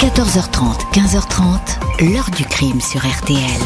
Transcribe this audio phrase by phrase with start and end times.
[0.00, 3.60] 14h30, 15h30, l'heure du crime sur RTL.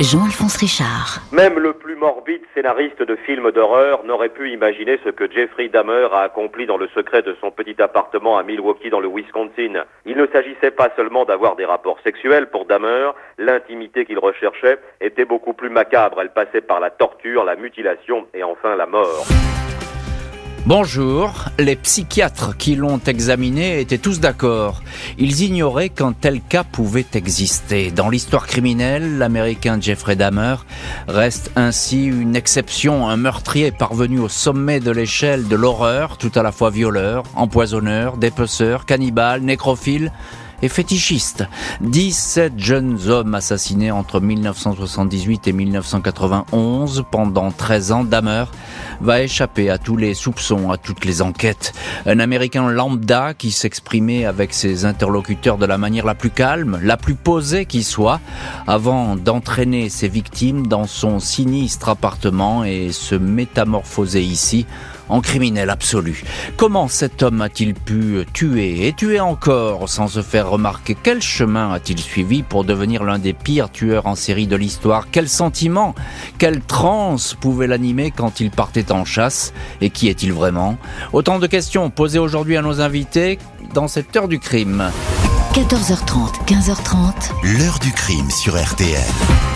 [0.00, 1.20] Jean-Alphonse Richard.
[1.32, 6.08] Même le plus morbide scénariste de films d'horreur n'aurait pu imaginer ce que Jeffrey Dahmer
[6.14, 9.84] a accompli dans le secret de son petit appartement à Milwaukee dans le Wisconsin.
[10.06, 15.26] Il ne s'agissait pas seulement d'avoir des rapports sexuels pour Dahmer, l'intimité qu'il recherchait était
[15.26, 16.22] beaucoup plus macabre.
[16.22, 19.26] Elle passait par la torture, la mutilation et enfin la mort.
[20.66, 24.82] Bonjour, les psychiatres qui l'ont examiné étaient tous d'accord.
[25.16, 27.92] Ils ignoraient qu'un tel cas pouvait exister.
[27.92, 30.56] Dans l'histoire criminelle, l'américain Jeffrey Dahmer
[31.06, 36.42] reste ainsi une exception, un meurtrier parvenu au sommet de l'échelle de l'horreur, tout à
[36.42, 40.10] la fois violeur, empoisonneur, dépeceur, cannibale, nécrophile,
[40.62, 41.44] et fétichiste.
[41.80, 48.04] 17 jeunes hommes assassinés entre 1978 et 1991 pendant 13 ans.
[48.04, 48.44] Dahmer
[49.00, 51.72] va échapper à tous les soupçons, à toutes les enquêtes.
[52.06, 56.96] Un Américain lambda qui s'exprimait avec ses interlocuteurs de la manière la plus calme, la
[56.96, 58.20] plus posée qui soit,
[58.66, 64.66] avant d'entraîner ses victimes dans son sinistre appartement et se métamorphoser ici
[65.08, 66.24] en criminel absolu.
[66.56, 70.96] Comment cet homme a-t-il pu tuer et tuer encore sans se faire remarquer?
[71.00, 75.08] Quel chemin a-t-il suivi pour devenir l'un des pires tueurs en série de l'histoire?
[75.10, 75.94] Quel sentiment,
[76.38, 79.52] quelle transe pouvait l'animer quand il partait en chasse?
[79.80, 80.78] Et qui est-il vraiment?
[81.12, 83.38] Autant de questions posées aujourd'hui à nos invités
[83.74, 84.90] dans cette heure du crime.
[85.54, 87.58] 14h30, 15h30.
[87.58, 89.55] L'heure du crime sur RTL.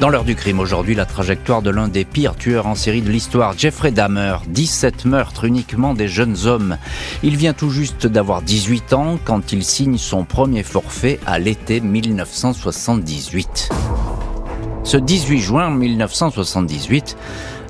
[0.00, 3.10] Dans l'heure du crime aujourd'hui, la trajectoire de l'un des pires tueurs en série de
[3.10, 6.78] l'histoire, Jeffrey Dahmer, 17 meurtres uniquement des jeunes hommes.
[7.24, 11.80] Il vient tout juste d'avoir 18 ans quand il signe son premier forfait à l'été
[11.80, 13.70] 1978.
[14.84, 17.16] Ce 18 juin 1978,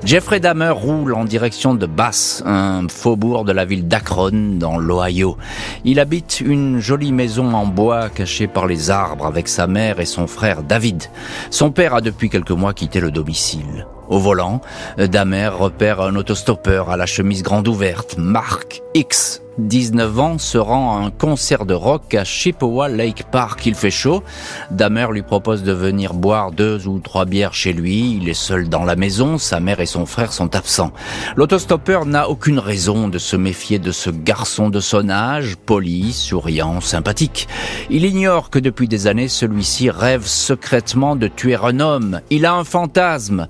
[0.05, 5.37] Jeffrey Dahmer roule en direction de Bass, un faubourg de la ville d'Akron, dans l'Ohio.
[5.83, 10.05] Il habite une jolie maison en bois cachée par les arbres avec sa mère et
[10.05, 11.03] son frère David.
[11.51, 13.85] Son père a depuis quelques mois quitté le domicile.
[14.09, 14.61] Au volant,
[14.97, 20.97] Damer repère un autostoppeur à la chemise grande ouverte, Mark X, 19 ans, se rend
[20.97, 23.65] à un concert de rock à Chippewa Lake Park.
[23.65, 24.23] Il fait chaud.
[24.71, 28.17] Damer lui propose de venir boire deux ou trois bières chez lui.
[28.21, 29.37] Il est seul dans la maison.
[29.37, 30.93] Sa mère et son frère sont absents.
[31.35, 36.79] L'autostoppeur n'a aucune raison de se méfier de ce garçon de son âge, poli, souriant,
[36.79, 37.47] sympathique.
[37.89, 42.21] Il ignore que depuis des années, celui-ci rêve secrètement de tuer un homme.
[42.29, 43.47] Il a un fantasme.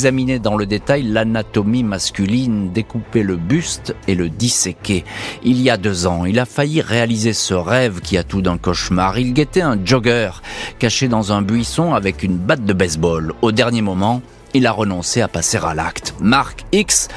[0.00, 5.04] Examiner dans le détail l'anatomie masculine, découper le buste et le disséquer.
[5.44, 8.56] Il y a deux ans, il a failli réaliser ce rêve qui a tout d'un
[8.56, 9.18] cauchemar.
[9.18, 10.30] Il guettait un jogger
[10.78, 13.34] caché dans un buisson avec une batte de baseball.
[13.42, 14.22] Au dernier moment,
[14.54, 16.14] il a renoncé à passer à l'acte.
[16.18, 17.08] Mark X,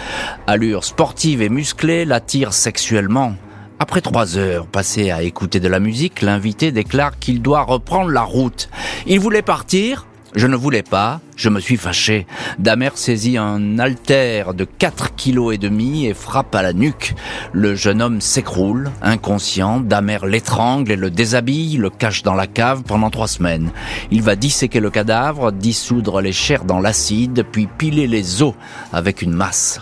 [0.46, 3.36] allure sportive et musclée, l'attire sexuellement.
[3.80, 8.24] Après trois heures passées à écouter de la musique, l'invité déclare qu'il doit reprendre la
[8.24, 8.68] route.
[9.08, 10.06] Il voulait partir,
[10.36, 12.26] je ne voulais pas, je me suis fâché.
[12.60, 17.14] Damer saisit un halter de 4 kilos et demi et frappe à la nuque.
[17.52, 19.80] Le jeune homme s'écroule, inconscient.
[19.80, 23.72] Damer l'étrangle et le déshabille, le cache dans la cave pendant trois semaines.
[24.12, 28.54] Il va disséquer le cadavre, dissoudre les chairs dans l'acide, puis piler les os
[28.92, 29.82] avec une masse.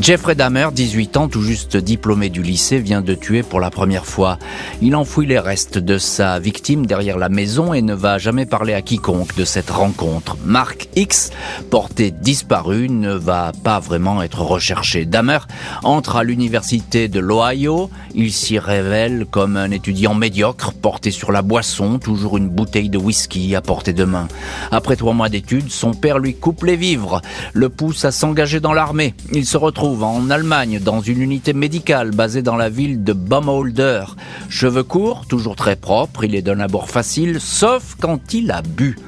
[0.00, 4.06] Jeffrey Dahmer, 18 ans, tout juste diplômé du lycée, vient de tuer pour la première
[4.06, 4.38] fois.
[4.82, 8.74] Il enfouit les restes de sa victime derrière la maison et ne va jamais parler
[8.74, 10.36] à quiconque de cette rencontre.
[10.44, 11.30] Mark X,
[11.70, 15.04] porté disparu, ne va pas vraiment être recherché.
[15.04, 15.38] Dahmer
[15.84, 17.88] entre à l'université de l'Ohio.
[18.16, 22.98] Il s'y révèle comme un étudiant médiocre, porté sur la boisson, toujours une bouteille de
[22.98, 24.26] whisky à portée de main.
[24.72, 27.22] Après trois mois d'études, son père lui coupe les vivres,
[27.52, 29.14] le pousse à s'engager dans l'armée.
[29.32, 34.04] Il se retrouve en Allemagne dans une unité médicale basée dans la ville de Baumholder.
[34.48, 38.98] Cheveux courts, toujours très propres, il est d'un abord facile, sauf quand il a bu.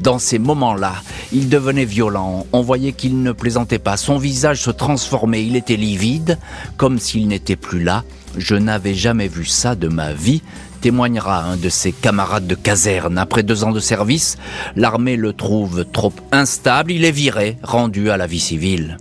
[0.00, 0.94] Dans ces moments-là,
[1.32, 5.76] il devenait violent, on voyait qu'il ne plaisantait pas, son visage se transformait, il était
[5.76, 6.38] livide,
[6.76, 8.02] comme s'il n'était plus là.
[8.36, 10.42] Je n'avais jamais vu ça de ma vie,
[10.80, 13.18] témoignera un de ses camarades de caserne.
[13.18, 14.36] Après deux ans de service,
[14.74, 18.98] l'armée le trouve trop instable, il est viré, rendu à la vie civile.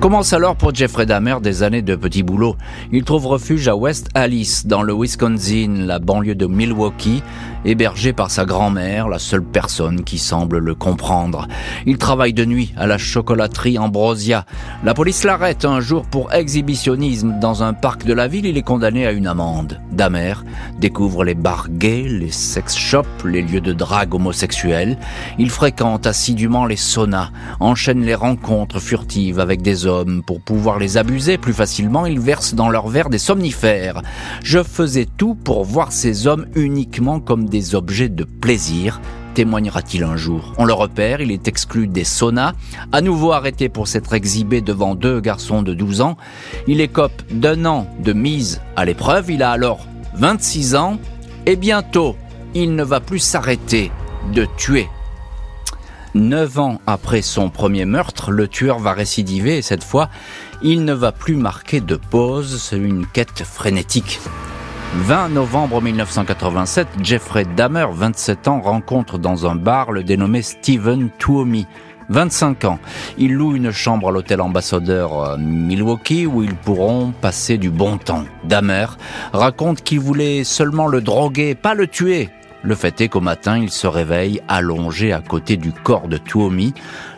[0.00, 2.54] Commence alors pour Jeffrey Dahmer des années de petit boulot.
[2.92, 7.22] Il trouve refuge à West Alice, dans le Wisconsin, la banlieue de Milwaukee,
[7.64, 11.48] hébergé par sa grand-mère, la seule personne qui semble le comprendre.
[11.86, 14.44] Il travaille de nuit à la chocolaterie Ambrosia.
[14.84, 18.44] La police l'arrête un jour pour exhibitionnisme dans un parc de la ville.
[18.44, 19.80] Il est condamné à une amende.
[19.92, 20.34] Damer
[20.78, 24.98] découvre les bars gays, les sex shops, les lieux de drague homosexuels.
[25.38, 29.85] Il fréquente assidûment les saunas, enchaîne les rencontres furtives avec des
[30.26, 34.02] Pour pouvoir les abuser plus facilement, il verse dans leur verre des somnifères.
[34.42, 39.00] Je faisais tout pour voir ces hommes uniquement comme des objets de plaisir,
[39.34, 40.54] témoignera-t-il un jour.
[40.58, 42.54] On le repère, il est exclu des saunas,
[42.90, 46.16] à nouveau arrêté pour s'être exhibé devant deux garçons de 12 ans.
[46.66, 50.98] Il écope d'un an de mise à l'épreuve, il a alors 26 ans,
[51.44, 52.16] et bientôt,
[52.54, 53.92] il ne va plus s'arrêter
[54.32, 54.88] de tuer.
[56.16, 60.08] Neuf ans après son premier meurtre, le tueur va récidiver et cette fois,
[60.62, 64.18] il ne va plus marquer de pause, c'est une quête frénétique.
[64.94, 71.66] 20 novembre 1987, Jeffrey Dahmer, 27 ans, rencontre dans un bar le dénommé Steven Tuomi.
[72.08, 72.78] 25 ans.
[73.18, 77.98] Il loue une chambre à l'hôtel ambassadeur euh, Milwaukee où ils pourront passer du bon
[77.98, 78.24] temps.
[78.44, 78.86] Dahmer
[79.34, 82.30] raconte qu'il voulait seulement le droguer, pas le tuer.
[82.66, 86.74] Le fait est qu'au matin, il se réveille allongé à côté du corps de Tuomi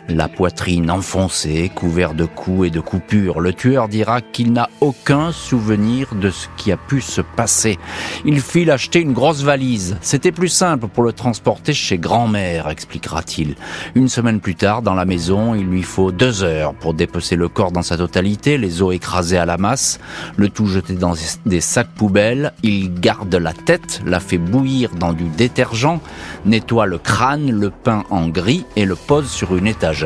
[0.09, 3.39] la poitrine enfoncée, couvert de coups et de coupures.
[3.39, 7.77] Le tueur dira qu'il n'a aucun souvenir de ce qui a pu se passer.
[8.25, 9.97] Il fit acheter une grosse valise.
[10.01, 13.55] C'était plus simple pour le transporter chez grand-mère, expliquera-t-il.
[13.95, 17.47] Une semaine plus tard, dans la maison, il lui faut deux heures pour dépecer le
[17.47, 19.99] corps dans sa totalité, les os écrasés à la masse,
[20.37, 21.13] le tout jeté dans
[21.45, 22.53] des sacs poubelles.
[22.63, 25.99] Il garde la tête, la fait bouillir dans du détergent,
[26.45, 29.98] nettoie le crâne, le peint en gris et le pose sur une étagère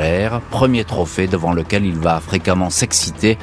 [0.49, 3.37] premier trophée devant lequel il va fréquemment s'exciter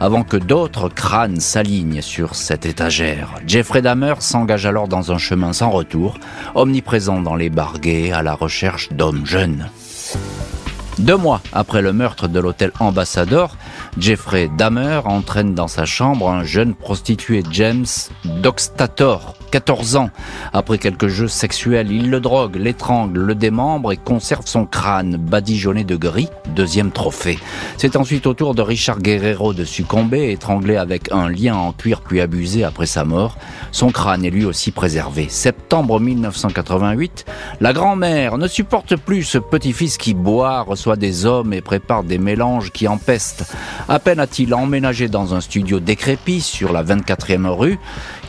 [0.00, 3.34] avant que d'autres crânes s'alignent sur cette étagère.
[3.46, 6.18] Jeffrey Dahmer s'engage alors dans un chemin sans retour,
[6.54, 9.68] omniprésent dans les barguets à la recherche d'hommes jeunes.
[10.98, 13.56] Deux mois après le meurtre de l'hôtel Ambassador,
[13.98, 17.86] Jeffrey Dahmer entraîne dans sa chambre un jeune prostitué James
[18.24, 20.10] Doxtator, 14 ans.
[20.52, 25.82] Après quelques jeux sexuels, il le drogue, l'étrangle, le démembre et conserve son crâne badigeonné
[25.82, 27.38] de gris, deuxième trophée.
[27.78, 32.02] C'est ensuite au tour de Richard Guerrero de succomber, étranglé avec un lien en cuir
[32.02, 33.38] puis abusé après sa mort.
[33.72, 35.28] Son crâne est lui aussi préservé.
[35.30, 37.24] Septembre 1988,
[37.62, 42.18] la grand-mère ne supporte plus ce petit-fils qui boit, reçoit des hommes et prépare des
[42.18, 43.50] mélanges qui empestent.
[43.88, 47.78] À peine a-t-il emménagé dans un studio décrépit sur la 24e rue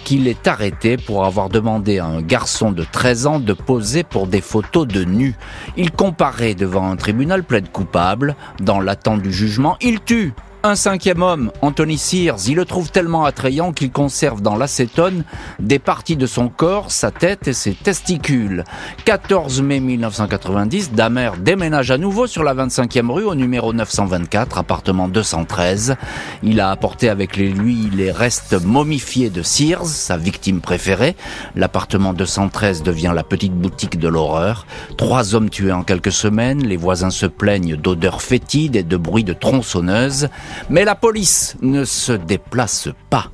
[0.08, 4.26] qu'il est arrêté pour avoir demandé à un garçon de 13 ans de poser pour
[4.26, 5.36] des photos de nus.
[5.76, 8.38] Il comparait devant un tribunal plaide coupable.
[8.62, 10.34] Dans l'attente du jugement, il tue
[10.64, 15.24] un cinquième homme, Anthony Sears, il le trouve tellement attrayant qu'il conserve dans l'acétone
[15.60, 18.64] des parties de son corps, sa tête et ses testicules.
[19.06, 25.08] 14 mai 1990, Damer déménage à nouveau sur la 25e rue au numéro 924, appartement
[25.08, 25.96] 213.
[26.44, 31.16] Il a apporté avec lui les restes momifiés de Sears, sa victime préférée.
[31.56, 34.66] L'appartement 213 devient la petite boutique de l'horreur.
[34.98, 39.24] Trois hommes tués en quelques semaines, les voisins se plaignent d'odeurs fétides et de bruits
[39.24, 40.30] de tronçonneuses.
[40.70, 43.32] Mais la police ne se déplace pas.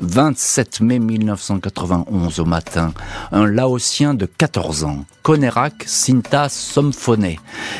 [0.00, 2.92] 27 mai 1991 au matin,
[3.32, 7.34] un Laotien de 14 ans, Konerak Sinta Somphone,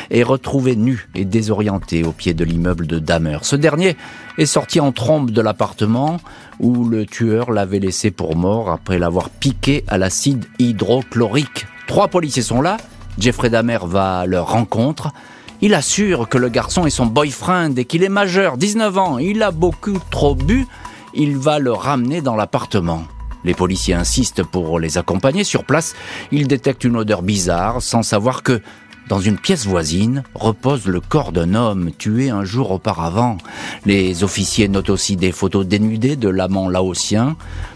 [0.09, 3.39] est retrouvé nu et désorienté au pied de l'immeuble de Damer.
[3.43, 3.95] Ce dernier
[4.37, 6.19] est sorti en trombe de l'appartement
[6.59, 11.67] où le tueur l'avait laissé pour mort après l'avoir piqué à l'acide hydrochlorique.
[11.87, 12.77] Trois policiers sont là,
[13.17, 15.13] Jeffrey Damer va leur rencontre,
[15.61, 19.17] il assure que le garçon est son boyfriend et qu'il est majeur, 19 ans.
[19.17, 20.67] Il a beaucoup trop bu.
[21.13, 23.03] Il va le ramener dans l'appartement.
[23.43, 25.43] Les policiers insistent pour les accompagner.
[25.43, 25.95] Sur place,
[26.31, 28.61] ils détectent une odeur bizarre sans savoir que
[29.09, 33.37] dans une pièce voisine repose le corps d'un homme tué un jour auparavant.
[33.85, 37.35] Les officiers notent aussi des photos dénudées de l'amant laotien,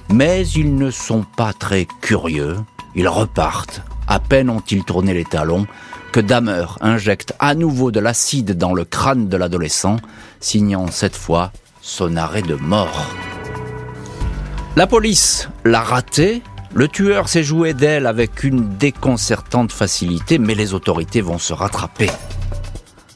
[0.10, 2.58] mais ils ne sont pas très curieux.
[2.96, 3.82] Ils repartent.
[4.08, 5.66] À peine ont-ils tourné les talons
[6.14, 9.98] que Damer injecte à nouveau de l'acide dans le crâne de l'adolescent,
[10.40, 11.52] signant cette fois
[11.82, 13.08] son arrêt de mort.
[14.76, 16.44] La police l'a raté,
[16.76, 22.12] le tueur s'est joué d'elle avec une déconcertante facilité, mais les autorités vont se rattraper.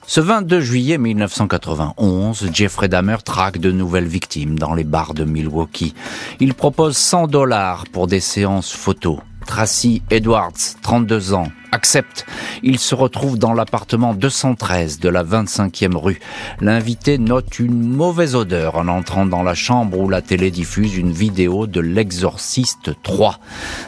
[0.08, 5.94] Ce 22 juillet 1991, Jeffrey Dahmer traque de nouvelles victimes dans les bars de Milwaukee.
[6.40, 9.20] Il propose 100 dollars pour des séances photos.
[9.48, 12.26] Tracy Edwards, 32 ans, accepte.
[12.64, 16.20] Il se retrouve dans l'appartement 213 de la 25e rue.
[16.60, 21.12] L'invité note une mauvaise odeur en entrant dans la chambre où la télé diffuse une
[21.12, 23.40] vidéo de l'exorciste 3.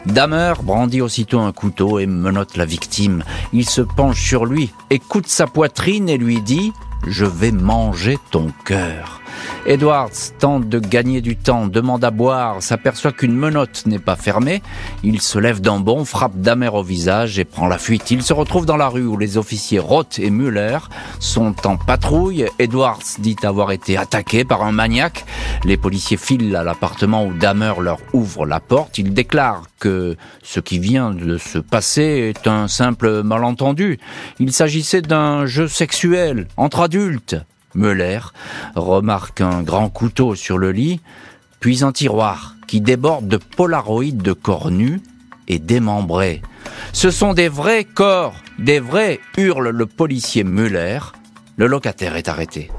[0.05, 3.23] Damer brandit aussitôt un couteau et menotte la victime.
[3.53, 6.71] Il se penche sur lui, écoute sa poitrine et lui dit
[7.05, 9.21] je vais manger ton cœur.
[9.65, 14.61] Edwards tente de gagner du temps, demande à boire, s'aperçoit qu'une menotte n'est pas fermée.
[15.03, 18.11] Il se lève d'un bond, frappe Damer au visage et prend la fuite.
[18.11, 20.79] Il se retrouve dans la rue où les officiers Roth et Müller
[21.19, 22.45] sont en patrouille.
[22.57, 25.25] Edwards dit avoir été attaqué par un maniaque.
[25.63, 28.97] Les policiers filent à l'appartement où Damer leur ouvre la porte.
[28.97, 33.99] Il déclare que ce qui vient de se passer est un simple malentendu.
[34.39, 37.35] Il s'agissait d'un jeu sexuel entre adultes.
[37.75, 38.19] Müller
[38.75, 41.01] remarque un grand couteau sur le lit,
[41.59, 45.01] puis un tiroir qui déborde de polaroïdes de corps nus
[45.47, 46.41] et démembrés.
[46.93, 50.99] Ce sont des vrais corps, des vrais, hurle le policier Müller.
[51.57, 52.69] Le locataire est arrêté.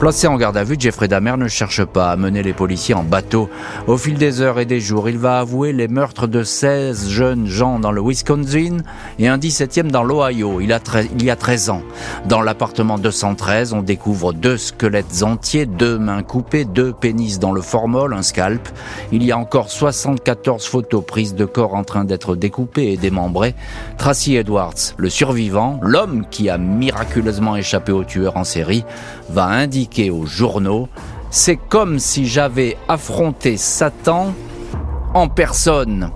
[0.00, 3.02] Placé en garde à vue, Jeffrey Dahmer ne cherche pas à mener les policiers en
[3.02, 3.50] bateau.
[3.86, 7.46] Au fil des heures et des jours, il va avouer les meurtres de 16 jeunes
[7.46, 8.78] gens dans le Wisconsin
[9.18, 10.62] et un 17e dans l'Ohio.
[10.62, 10.74] Il,
[11.18, 11.82] il y a 13 ans.
[12.26, 17.60] Dans l'appartement 213, on découvre deux squelettes entiers, deux mains coupées, deux pénis dans le
[17.60, 18.70] formol, un scalp.
[19.12, 23.54] Il y a encore 74 photos prises de corps en train d'être découpés et démembrés.
[23.98, 28.86] Tracy Edwards, le survivant, l'homme qui a miraculeusement échappé au tueur en série,
[29.28, 30.88] va indiquer aux journaux,
[31.30, 34.32] c'est comme si j'avais affronté Satan
[35.14, 36.10] en personne.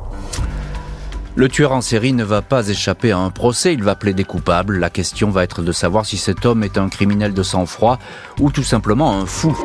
[1.36, 4.78] Le tueur en série ne va pas échapper à un procès, il va plaider coupable.
[4.78, 7.98] La question va être de savoir si cet homme est un criminel de sang-froid
[8.40, 9.56] ou tout simplement un fou.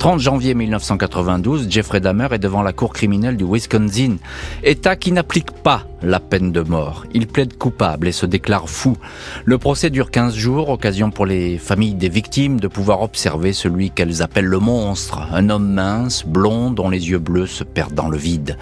[0.00, 4.16] 30 janvier 1992, Jeffrey Dahmer est devant la cour criminelle du Wisconsin,
[4.64, 7.04] État qui n'applique pas la peine de mort.
[7.14, 8.96] Il plaide coupable et se déclare fou.
[9.44, 13.90] Le procès dure 15 jours, occasion pour les familles des victimes de pouvoir observer celui
[13.90, 18.08] qu'elles appellent le monstre, un homme mince, blond, dont les yeux bleus se perdent dans
[18.08, 18.56] le vide.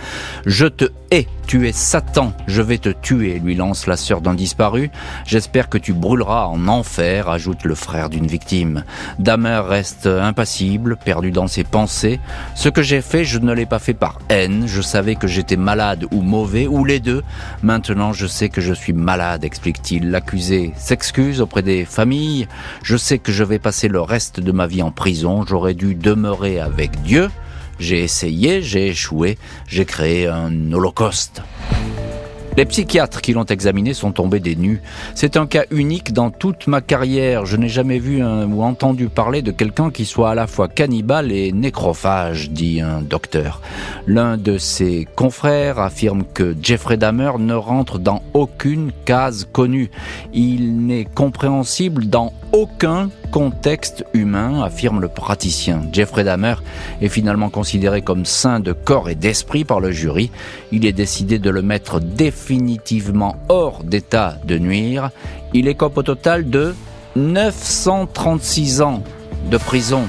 [0.47, 4.35] Je te hais, tu es Satan, je vais te tuer, lui lance la sœur d'un
[4.35, 4.91] disparu.
[5.27, 8.85] J'espère que tu brûleras en enfer, ajoute le frère d'une victime.
[9.19, 12.21] Dahmer reste impassible, perdu dans ses pensées.
[12.55, 14.65] Ce que j'ai fait, je ne l'ai pas fait par haine.
[14.67, 17.23] Je savais que j'étais malade ou mauvais, ou les deux.
[17.63, 20.11] Maintenant, je sais que je suis malade, explique-t-il.
[20.11, 22.49] L'accusé s'excuse auprès des familles.
[22.83, 25.45] Je sais que je vais passer le reste de ma vie en prison.
[25.47, 27.31] J'aurais dû demeurer avec Dieu.
[27.79, 31.43] J'ai essayé, j'ai échoué, j'ai créé un holocauste.
[32.57, 34.83] Les psychiatres qui l'ont examiné sont tombés des nues.
[35.15, 37.47] C'est un cas unique dans toute ma carrière.
[37.47, 41.33] Je n'ai jamais vu ou entendu parler de quelqu'un qui soit à la fois cannibale
[41.33, 43.63] et nécrophage, dit un docteur.
[44.07, 49.91] L'un de ses confrères affirme que Jeffrey Dahmer ne rentre dans aucune case connue.
[50.35, 55.83] Il n'est compréhensible dans aucun contexte humain, affirme le praticien.
[55.93, 56.57] Jeffrey Dahmer
[57.01, 60.31] est finalement considéré comme saint de corps et d'esprit par le jury.
[60.71, 65.11] Il est décidé de le mettre définitivement hors d'état de nuire.
[65.55, 66.75] Il écope au total de
[67.17, 69.03] 936 ans
[69.51, 70.07] de prison.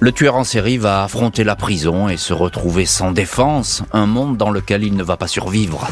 [0.00, 4.36] Le tueur en série va affronter la prison et se retrouver sans défense, un monde
[4.36, 5.88] dans lequel il ne va pas survivre.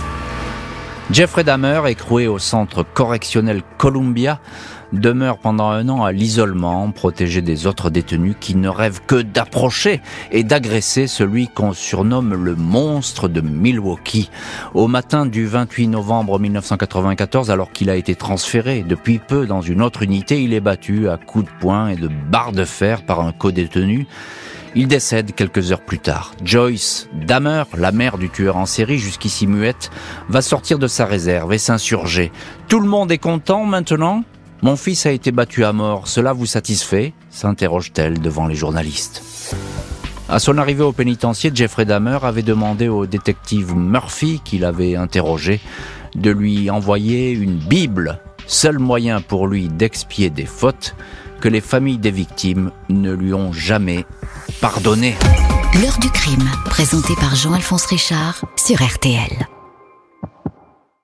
[1.10, 4.40] Jeffrey Dahmer, écroué au centre correctionnel Columbia,
[4.94, 10.00] demeure pendant un an à l'isolement, protégé des autres détenus qui ne rêvent que d'approcher
[10.32, 14.30] et d'agresser celui qu'on surnomme le monstre de Milwaukee.
[14.72, 19.82] Au matin du 28 novembre 1994, alors qu'il a été transféré depuis peu dans une
[19.82, 23.20] autre unité, il est battu à coups de poing et de barres de fer par
[23.20, 24.06] un co-détenu.
[24.76, 26.32] Il décède quelques heures plus tard.
[26.42, 29.90] Joyce Dahmer, la mère du tueur en série, jusqu'ici muette,
[30.28, 32.32] va sortir de sa réserve et s'insurger.
[32.66, 34.24] Tout le monde est content maintenant?
[34.62, 37.12] Mon fils a été battu à mort, cela vous satisfait?
[37.30, 39.22] s'interroge-t-elle devant les journalistes.
[40.28, 45.60] À son arrivée au pénitencier, Jeffrey Dahmer avait demandé au détective Murphy, qu'il avait interrogé,
[46.16, 50.96] de lui envoyer une Bible, seul moyen pour lui d'expier des fautes
[51.44, 54.06] que les familles des victimes ne lui ont jamais
[54.62, 55.14] pardonné.
[55.74, 59.46] L'heure du crime, présenté par Jean-Alphonse Richard sur RTL.